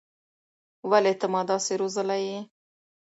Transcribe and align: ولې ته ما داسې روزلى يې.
ولې 0.89 1.13
ته 1.19 1.25
ما 1.33 1.41
داسې 1.49 1.73
روزلى 1.81 2.17
يې. 2.27 2.39